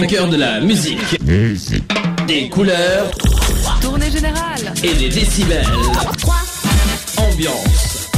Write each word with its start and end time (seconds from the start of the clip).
vainqueur 0.00 0.28
de 0.28 0.36
la 0.36 0.60
musique, 0.60 0.98
des 2.26 2.48
couleurs 2.48 3.10
Tournée 3.82 4.10
générale. 4.10 4.72
et 4.82 4.94
des 4.94 5.08
décibels. 5.10 5.66
Ambiance. 7.18 8.08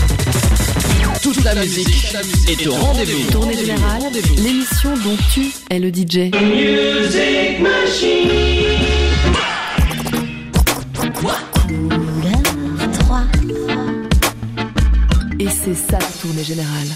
Toute 1.22 1.42
la 1.42 1.54
musique 1.56 2.14
est 2.48 2.66
au 2.68 2.74
rendez-vous. 2.74 3.30
Tournée 3.32 3.56
générale. 3.56 4.02
L'émission 4.44 4.90
dont 5.02 5.16
tu 5.32 5.50
es 5.70 5.78
le 5.80 5.88
DJ. 5.88 6.30
Couleur 10.94 11.34
3 12.92 13.22
Et 15.40 15.48
c'est 15.48 15.74
ça 15.74 15.98
la 15.98 16.06
tournée 16.20 16.44
générale. 16.44 16.86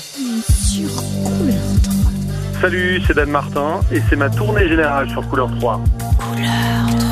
sur 0.65 0.89
couleur 1.25 1.55
3. 1.55 1.56
Salut, 2.61 3.03
c'est 3.07 3.15
Dan 3.15 3.31
Martin 3.31 3.81
et 3.93 4.01
c'est 4.09 4.17
ma 4.17 4.31
tournée 4.31 4.67
générale 4.67 5.09
sur 5.11 5.27
Couleur 5.29 5.51
3. 5.59 5.81
Couleur 6.19 7.06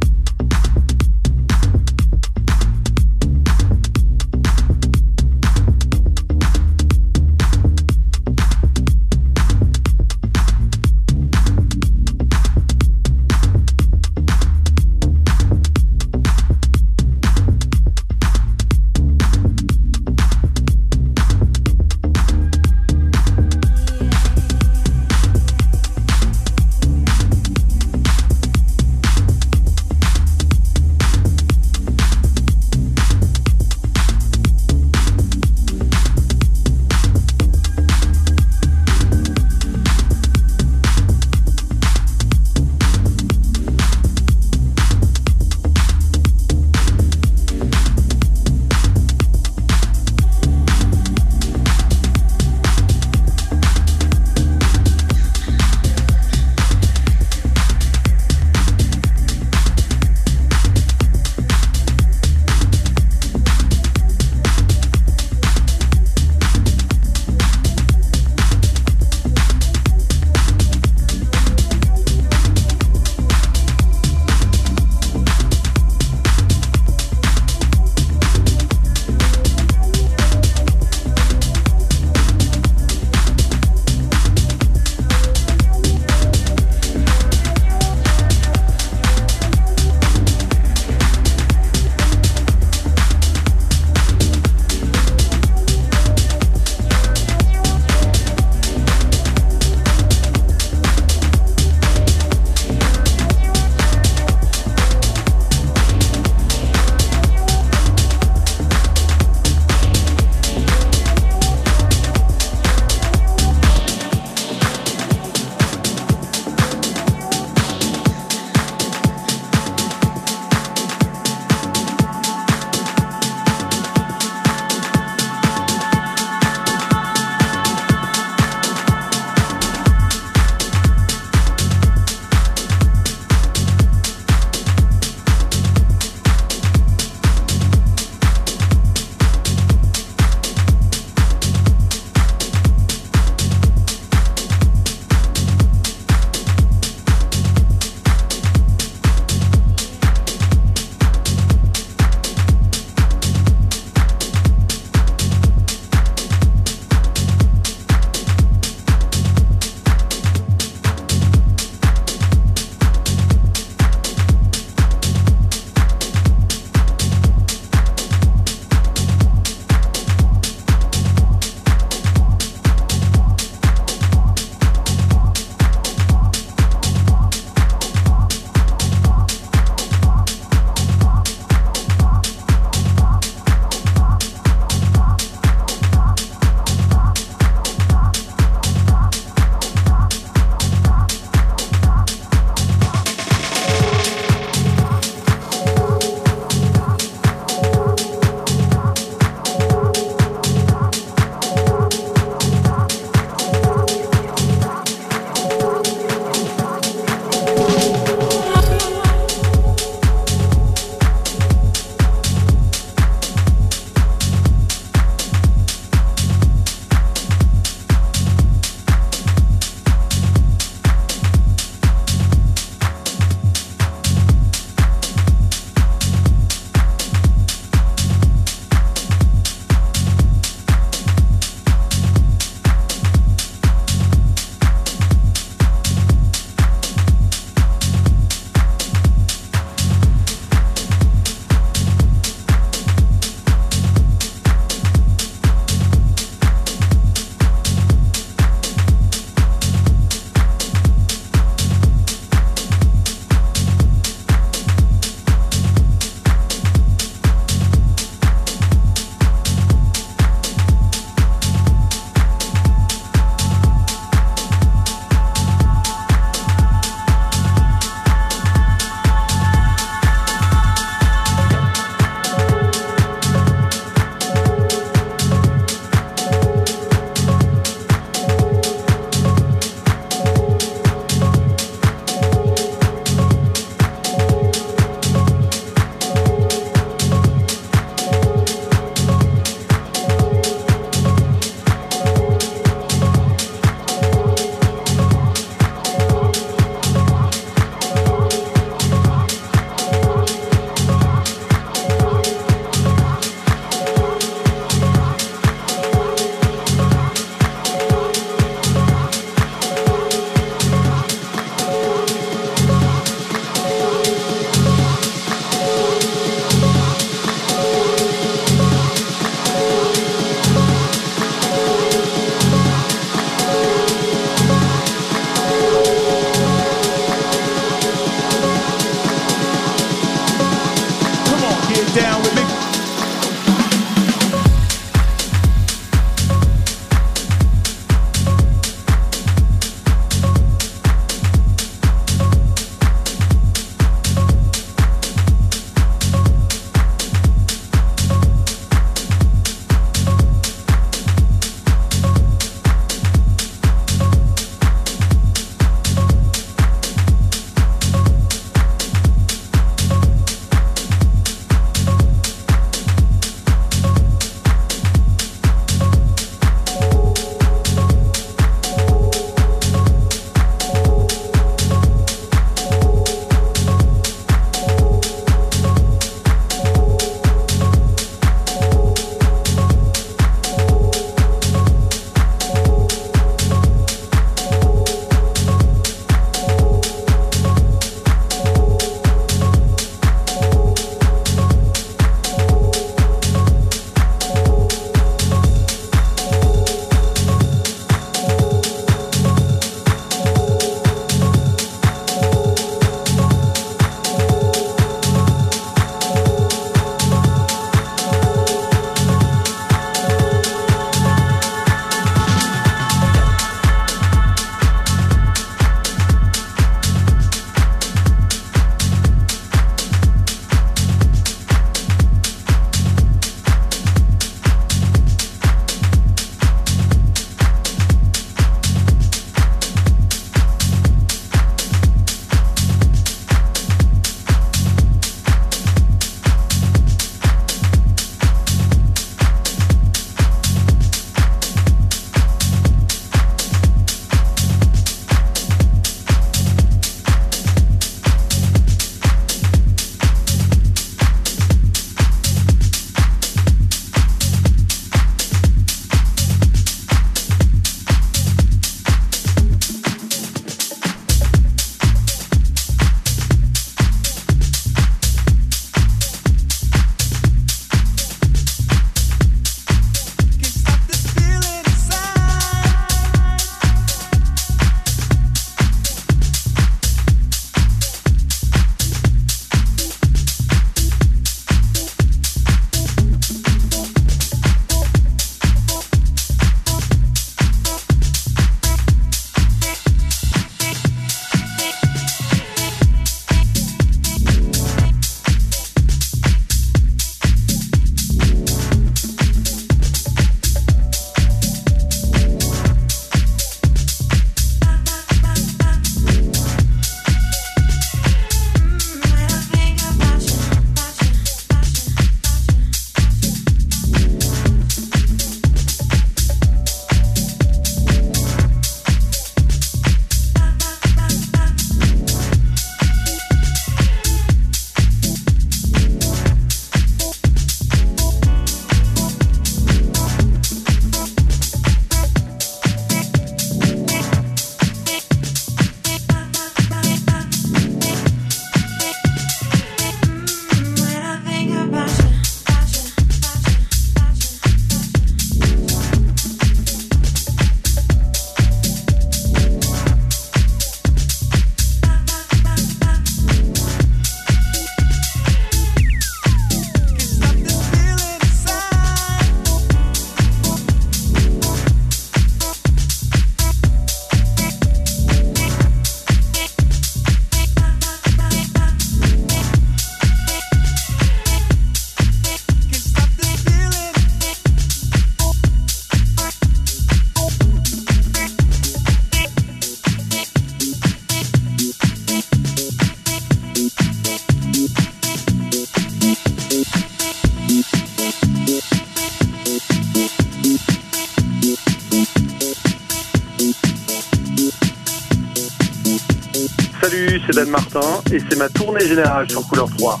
sur 599.28 599.46
Couleur 599.46 599.68
3. 599.78 600.00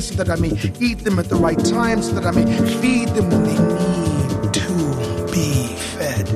So 0.00 0.14
that 0.14 0.30
I 0.30 0.36
may 0.36 0.52
eat 0.80 1.04
them 1.04 1.18
at 1.18 1.28
the 1.28 1.36
right 1.36 1.58
time, 1.64 2.02
so 2.02 2.12
that 2.12 2.24
I 2.24 2.30
may 2.30 2.44
feed 2.80 3.08
them 3.08 3.30
when 3.30 3.44
they 3.44 3.58
need 3.58 4.52
to 4.54 4.72
be 5.32 5.74
fed. 5.96 6.26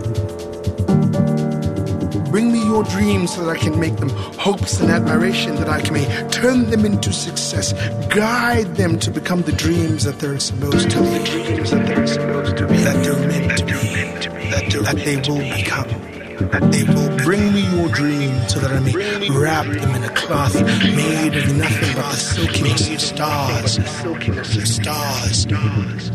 Bring 2.30 2.52
me 2.52 2.64
your 2.64 2.82
dreams 2.84 3.34
so 3.34 3.44
that 3.44 3.50
I 3.56 3.58
can 3.58 3.78
make 3.78 3.96
them 3.96 4.08
hopes 4.08 4.80
and 4.80 4.90
admiration, 4.90 5.56
that 5.56 5.68
I 5.68 5.80
can 5.80 5.92
may 5.94 6.28
turn 6.30 6.70
them 6.70 6.84
into 6.84 7.12
success, 7.12 7.72
guide 8.08 8.76
them 8.76 8.98
to 9.00 9.10
become 9.10 9.42
the 9.42 9.52
dreams 9.52 10.04
that 10.04 10.18
they're 10.18 10.38
supposed 10.38 10.90
to 10.90 11.00
be, 11.00 11.08
that 12.84 13.02
they're 13.04 13.28
meant 13.28 13.58
to 13.58 13.64
be, 13.66 13.72
that 14.80 14.96
they 15.04 15.16
will 15.16 15.42
become 15.56 16.21
that 16.50 16.72
they 16.72 16.84
will 16.84 17.16
bring 17.18 17.52
me 17.52 17.62
your 17.76 17.88
dreams 17.88 18.52
so 18.52 18.60
that 18.60 18.72
I 18.72 18.80
may 18.80 19.30
wrap 19.30 19.66
them 19.66 19.94
in 19.94 20.04
a 20.04 20.10
cloth 20.10 20.54
made 20.54 21.36
of 21.36 21.56
nothing 21.56 21.94
but 21.94 22.10
the 22.10 22.16
silkiness 22.16 22.88
of 22.90 23.00
stars. 23.00 23.72
Stars. 24.68 26.10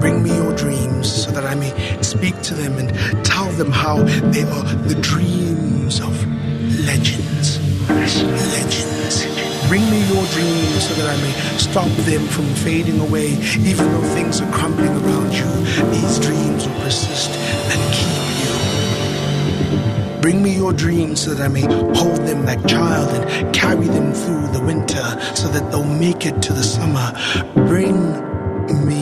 Bring 0.00 0.22
me 0.22 0.34
your 0.34 0.54
dreams 0.56 1.24
so 1.24 1.30
that 1.30 1.44
I 1.44 1.54
may 1.54 2.02
speak 2.02 2.40
to 2.42 2.54
them 2.54 2.78
and 2.78 3.24
tell 3.24 3.50
them 3.52 3.70
how 3.70 4.02
they 4.02 4.42
are 4.42 4.64
the 4.64 4.98
dreams 5.00 6.00
of 6.00 6.26
legends. 6.84 7.60
Legends. 7.88 9.51
Bring 9.68 9.84
me 9.90 10.00
your 10.08 10.24
dreams 10.26 10.86
so 10.86 10.94
that 10.94 11.08
I 11.08 11.16
may 11.22 11.32
stop 11.58 11.88
them 12.04 12.26
from 12.26 12.46
fading 12.56 13.00
away. 13.00 13.32
Even 13.58 13.90
though 13.92 14.14
things 14.14 14.40
are 14.40 14.50
crumbling 14.52 14.94
around 15.04 15.32
you, 15.32 15.48
these 15.90 16.18
dreams 16.18 16.66
will 16.66 16.74
persist 16.80 17.30
and 17.30 17.80
keep 17.94 18.16
you. 18.42 18.52
Bring 20.20 20.42
me 20.42 20.54
your 20.54 20.72
dreams 20.72 21.20
so 21.20 21.34
that 21.34 21.44
I 21.44 21.48
may 21.48 21.66
hold 21.94 22.20
them 22.26 22.44
like 22.44 22.64
child 22.66 23.10
and 23.10 23.54
carry 23.54 23.86
them 23.86 24.12
through 24.12 24.48
the 24.52 24.60
winter 24.64 25.04
so 25.34 25.48
that 25.48 25.70
they'll 25.70 25.84
make 25.84 26.26
it 26.26 26.40
to 26.42 26.52
the 26.52 26.62
summer. 26.62 27.12
Bring 27.66 27.96
me 28.86 29.01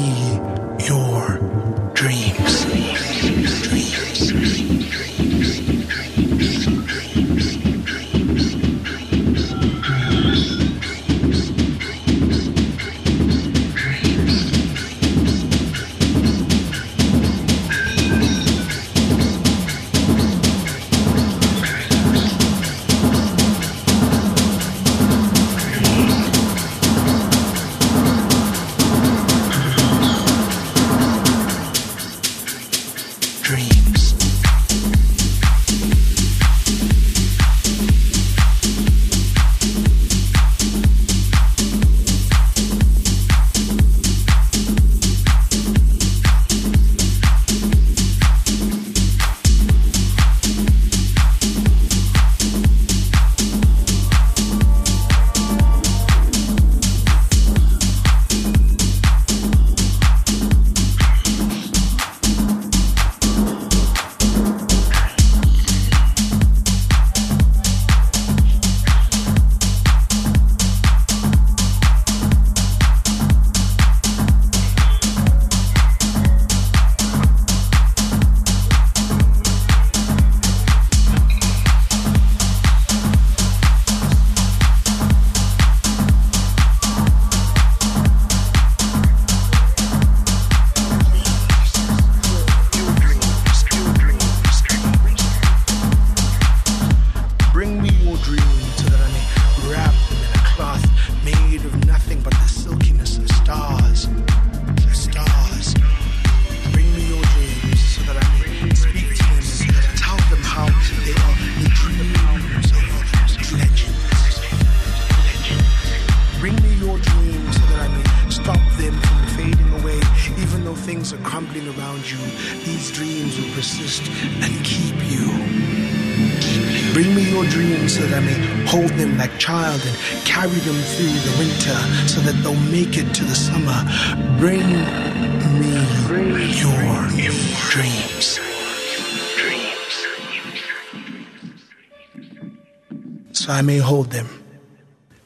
I 143.60 143.62
may 143.62 143.76
hold 143.76 144.10
them 144.10 144.26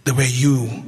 the 0.02 0.12
way 0.12 0.26
you 0.26 0.83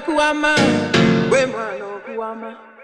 kuama 0.00 0.54
we 1.30 1.46
mwana 1.46 2.00
kuama 2.06 2.75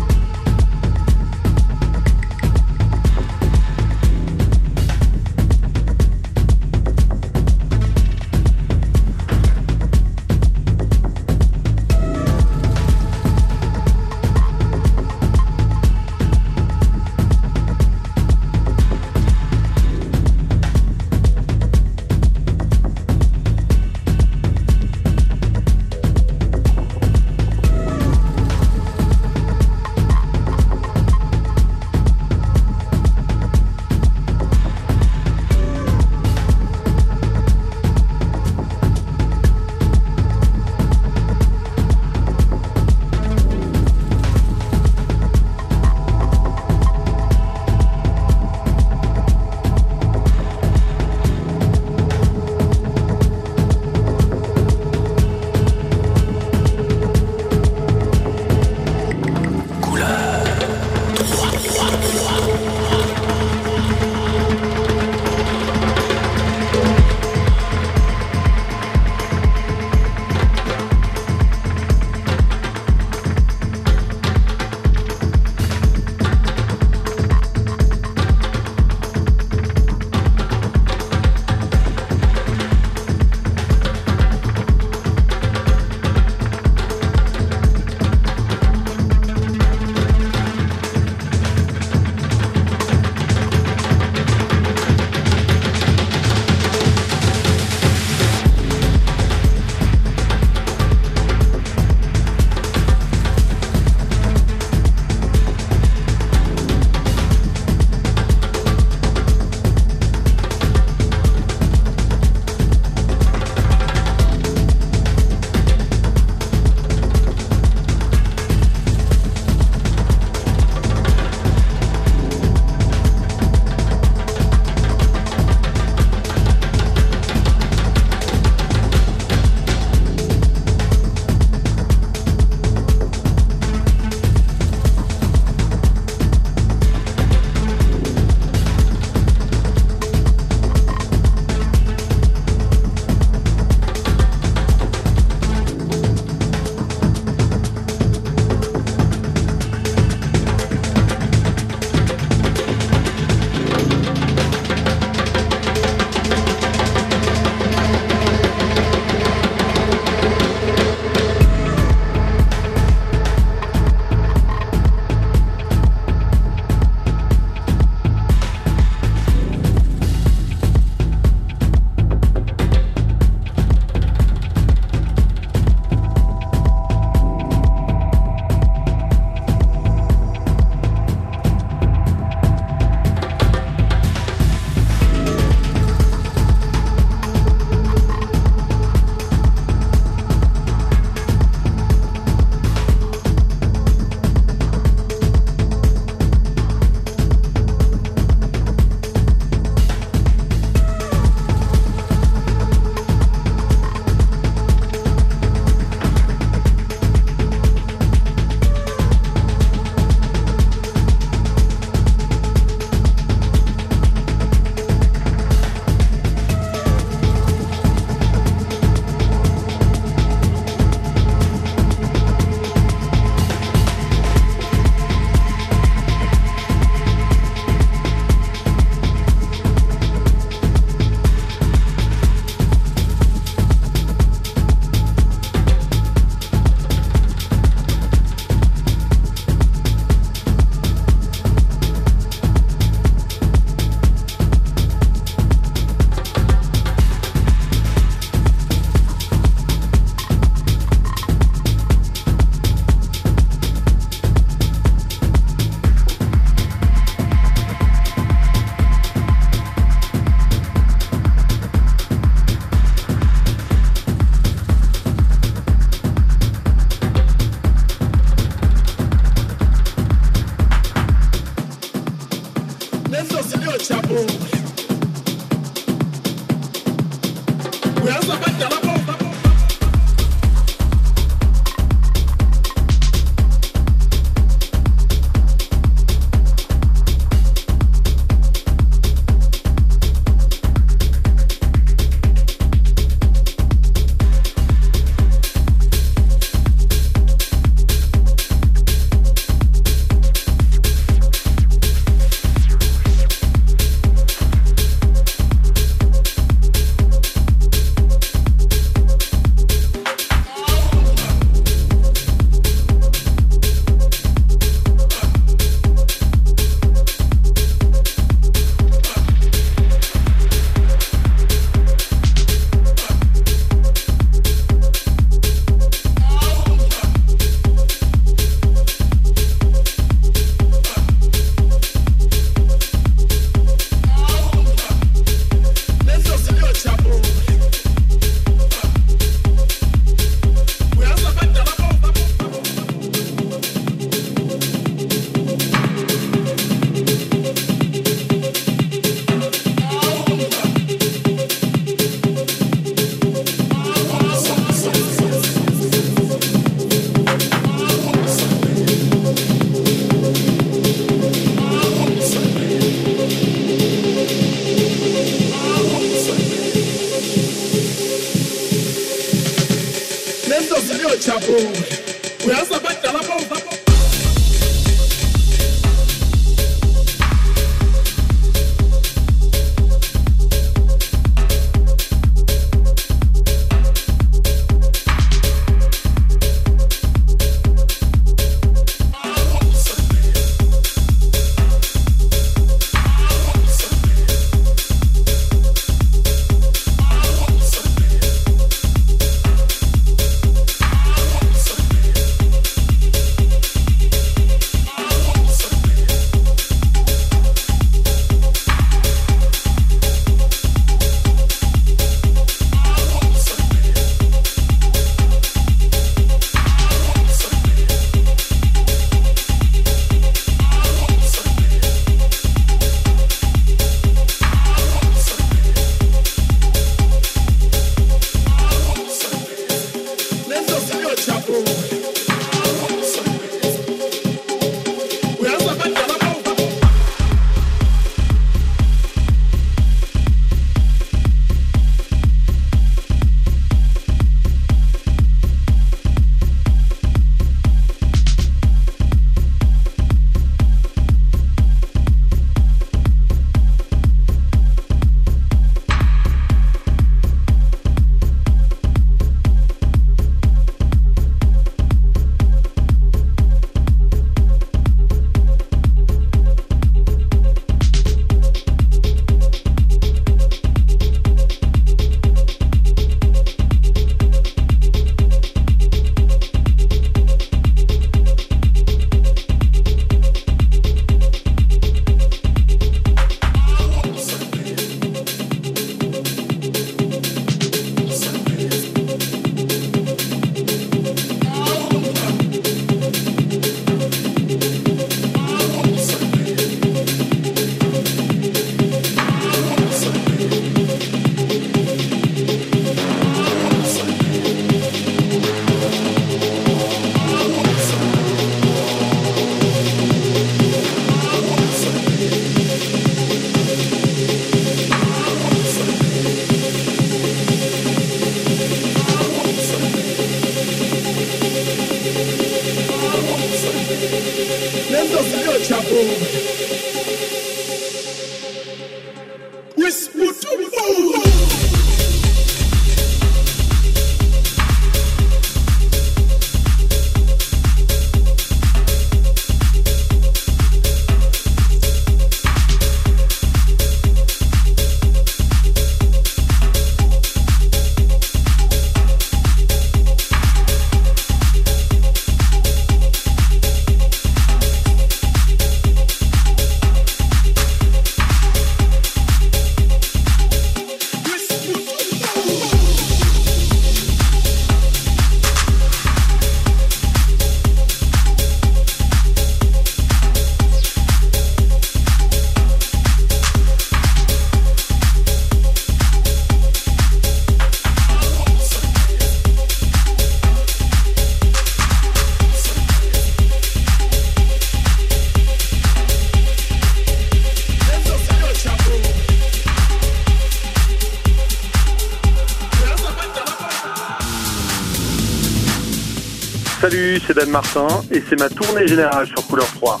Martin 597.50 597.88
et 598.10 598.22
c'est 598.28 598.38
ma 598.38 598.48
tournée 598.48 598.86
générale 598.86 599.26
sur 599.26 599.46
Couleur 599.46 599.66
3. 599.74 600.00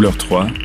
Couleur 0.00 0.16
3, 0.16 0.44
minuit. 0.44 0.59